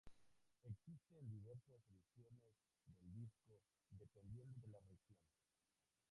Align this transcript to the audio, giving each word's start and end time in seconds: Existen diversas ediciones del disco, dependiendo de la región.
Existen 0.63 1.27
diversas 1.29 1.77
ediciones 1.85 2.49
del 2.87 3.13
disco, 3.13 3.61
dependiendo 3.91 4.59
de 4.61 4.67
la 4.69 4.79
región. 4.79 5.19